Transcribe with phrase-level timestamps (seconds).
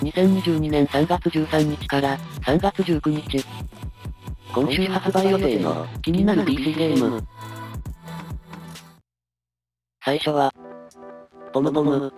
[0.00, 3.44] 2022年3月13日から3月19日。
[4.54, 7.22] 今週発売予定の気になる PC ゲーム。
[10.02, 10.52] 最初は、
[11.52, 12.12] ボムボム。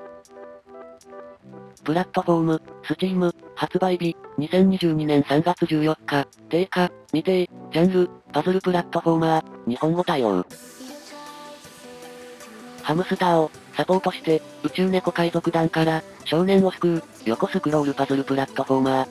[1.82, 10.46] プラットフォーム、スチーム、発売日、2022年3月14日、定価、未定、ジャンル、パズルプラットフォーマー、日本語対応。
[12.83, 19.08] ハムスターを、サポートして、宇宙猫海賊団から、少年を救う、横スクロールパズルプラットフォーマー。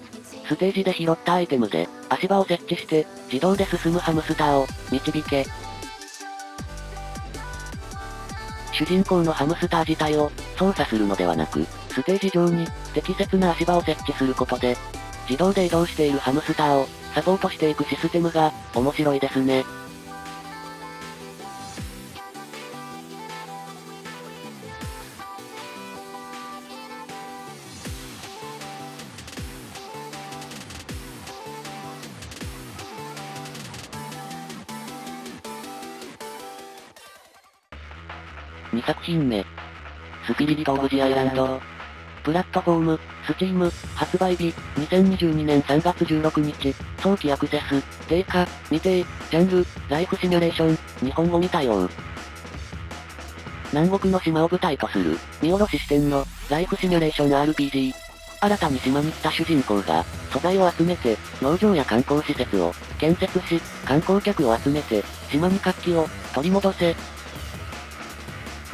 [0.47, 5.45] ステージで拾ったアイテムで、足場を設置して、自動で進むハムスターを、導け。
[8.71, 14.77] 主人公のハムスター自体を、操作するのではなく、ステージ上に、適切な足場を設置することで、
[15.27, 19.66] 自動で移動しているハムスターを、サポートしていくシステムが、面白いですね。
[38.73, 39.45] 2作品目。
[40.25, 41.59] スピリット・オブ・ジ・アイランド。
[42.23, 51.89] プラットフォーム、スチーム、発売日、2022年3月16日、早期アクセス、定価、未定、ジャンル、ライフシミュレーション、日本語に対応。
[53.73, 57.94] 南国の島を舞台とする、見下ろし視点の、ライフシミュレーション RPG。
[58.39, 66.95] 新たに島に来た主人公が、素材を集めて、農場や観光施設を、建設し、観光客を集めて、島に活気を、取り戻せ、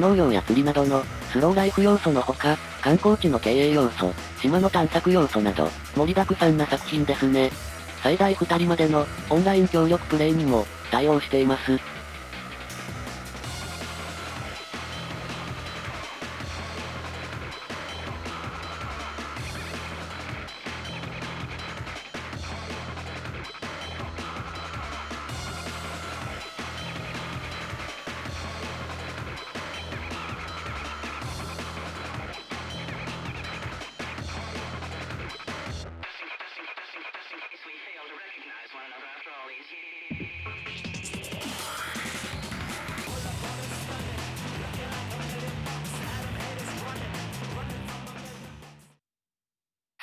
[0.00, 7.50] 農業や釣りなどの、スローライフ要素のほか、観光地の経営要素、島の探索要素など、盛りだくさんな作品ですね。
[8.02, 11.97] 最大2人までの、オンライン協力プレイにも、対応しています。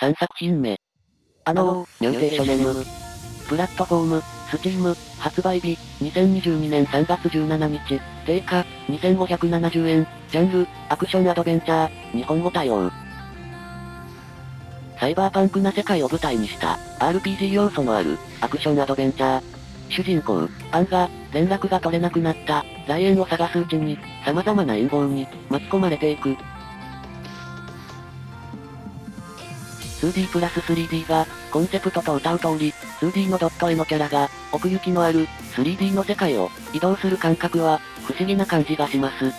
[0.06, 0.80] 3作品目。
[1.46, 2.76] アノー、ニューテーショネム。
[3.50, 4.22] プラットフォーム、
[4.52, 12.92] スチーム、発売日、2022年3月17日、定価、2570円、ジャンル、アクションアドベンチャー、日本語対応。
[15.00, 19.44] サイバーパンクな世界を舞台にした、RPG 要素のある、アクションアドベンチャー。
[19.90, 26.36] 主人公、アンが、連絡が取れなくなった、ライアンを探すうちに、様々な陰謀に、巻き込まれていく、
[30.06, 39.32] 2D プラス 3D が、コンセプトと歌う通り、2D のドット絵のキャラが、奥行きのある、3D の世界を、移動する感覚は、不思議な感じがします。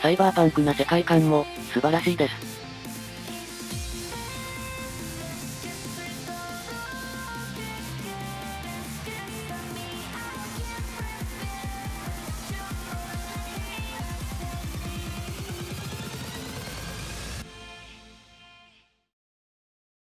[0.00, 2.51] サイバーパンクな世界観も、素晴らしいです。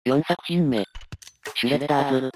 [0.06, 0.84] 4作品目。
[1.54, 2.32] シュレッダーズ。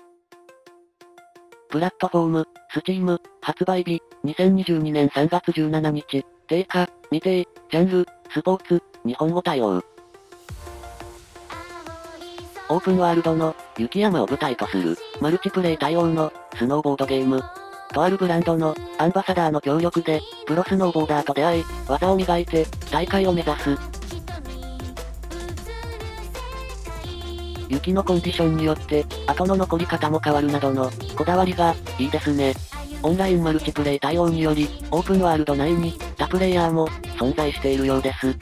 [1.68, 9.84] プラットフォーム、スチーム、発売日、2022年3月17日、定価、未定、ジャンル、スポーツ、日本語対応。
[12.70, 17.42] オープンワールドの、雪山を舞台とする、マルチプレイ対応の、スノーボードゲーム。
[17.92, 23.97] とあるブランドの、アンバサダーの協力で、プロスノーボーダーと出会い、技を磨いて、大会を目指す。
[27.68, 32.54] 雪のコンディションによって、後の残り方も変わるなどの、こだわりが、いいですね。
[33.02, 38.36] オンラインマルチプレイ対応により、オープンワールド内に、他プレイヤーも、存在しているようです。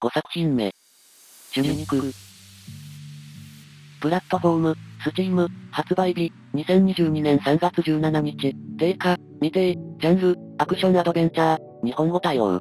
[0.00, 0.72] 5作品目。
[1.50, 2.12] シュリニク。
[4.00, 12.60] プラットフォーム、スチーム、発売日、2022年3月17日、定価、未定、ジャンル、アクションアドベンチャー、日本語対応。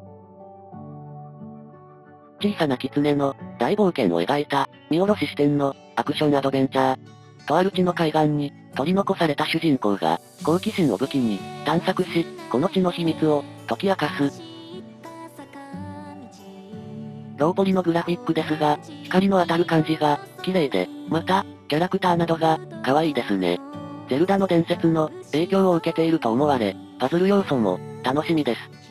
[2.42, 7.45] 小さな狐の大冒険を描いた見下ろし視点のアクションアドベンチャー。
[7.45, 14.47] とある地の海岸に取り残された主人公が好奇心を武器に探索し、この地の秘密を解き明かす。
[17.38, 23.60] ローポリのグラフィックですが、光の当たる感じが綺麗で、また、キャラクターなどが可愛いですね。
[24.10, 28.87] ゼルダの伝説の影響を受けていると思われ、パズル要素も楽しみです。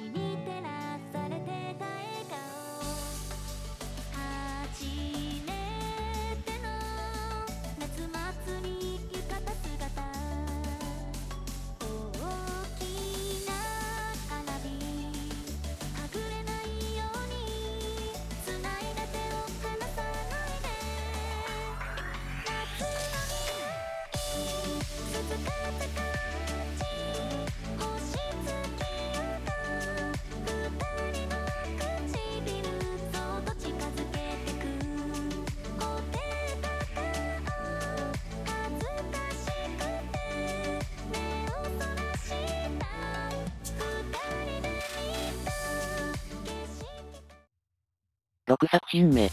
[48.49, 49.29] 6作品目。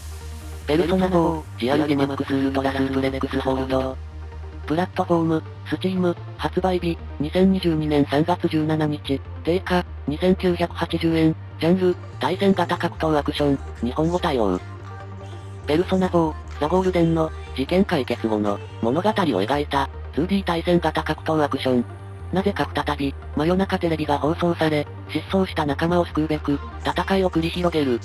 [0.66, 3.96] ペルソナ4、ジ・アルティマックスウルトラスープレックスホールド。
[4.66, 14.58] プラットフォーム、スチーム、発売日、2022年3月17日、定価、2980円、ジャンル、対戦型格闘アクション、日本語対応。
[15.68, 21.84] ペルソナ4、ザゴールデンの、事件解決後の、物語を描いた、2D 対戦型格闘アクション。
[22.32, 28.00] なぜか再び、真夜中テレビが放送され、失踪した仲間を救うべく、戦いを繰り広げる。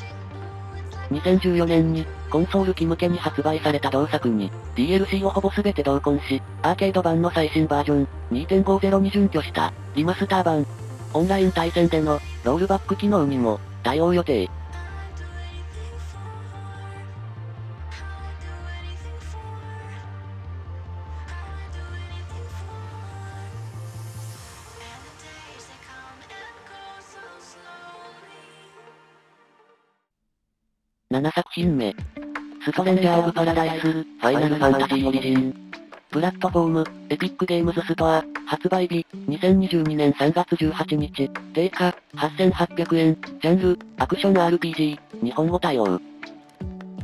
[1.12, 10.66] 2014年に、コンソール機向けに発売された同作に、DLC をほぼ全て同梱し、アーケード版の最新バージョン、2.50に準拠した、リマスター版。
[11.14, 14.50] オンライン対戦での、ロールバック機能にも、対応予定。
[31.20, 31.94] 7作品目。
[32.64, 35.54] ストレンジャーオブパラダイス、ファイナルファンタジーオリジン。
[36.12, 46.00] プラットフォーム、エピックゲームズストア、発売日、2022年3月18日、定価、8800円、ジャンル、アクション RPG、日本語対応。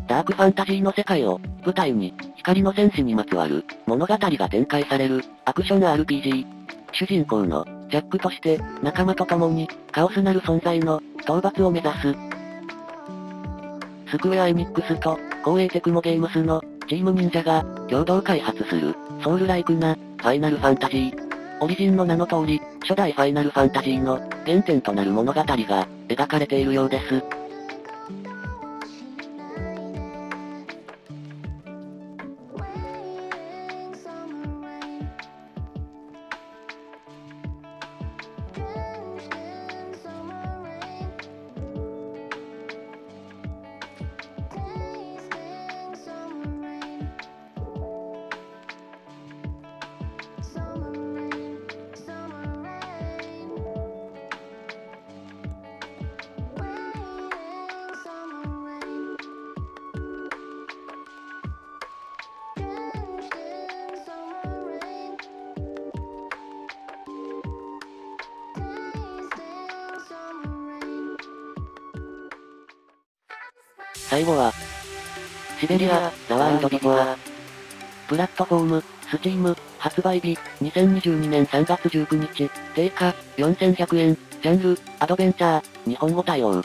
[0.07, 6.45] ダークファンタジーの世界を、舞台に、光の戦士にまつわる、物語が展開される、アクション RPG。
[6.93, 12.34] 主人公の、ジャックとして、仲間と共に、カオスなる存在の、討伐を目指す、
[14.15, 21.13] スクウェアエニックスと、光栄テクモゲームスの、チーム忍者が、共同開発する、ソウルライクな、ファイナルファンタジー。
[21.59, 25.45] オリジンの名の通り、初代ファイナルファンタジーの、原点となる物語が、
[26.07, 27.21] 描かれているようです。
[74.15, 74.53] 最後は、
[75.59, 77.17] シベリア、 The World Before。
[78.07, 86.63] プラットフォーム、スチーム、発売日、2022年3月19日、定価、4100円、ジャンル、アドベンチャー、日本語対応。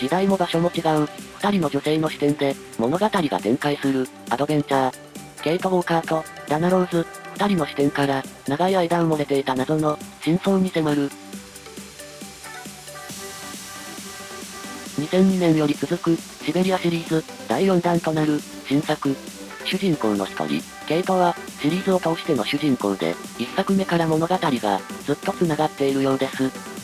[0.00, 1.08] 時代も場所も違う、
[1.38, 4.94] 二人の女性の視点で、物語が展開する、アドベンチャー。
[5.40, 11.08] ケイト・ウォーカーと、ダナ・ローズ、二人の視点から、長い間埋もれていた謎の、真相に迫る、
[14.96, 19.14] 2002年より続く、シベリアシリーズ、第4弾となる、新作。
[19.64, 26.75] 主人公の一人、ケイトは、シリーズを通しての主人公で、一作目から物語が、ずっと繋がっているようです。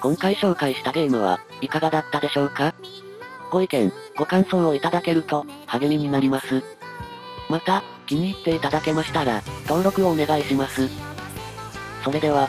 [0.00, 2.74] 今回紹介したゲームは、いかがだったでしょうか？
[3.50, 6.62] ご意見、ご感想をいただけると、励みになります。
[7.48, 10.88] また、気に入っていただけましたら、登録をお願いします。
[12.04, 12.48] それでは、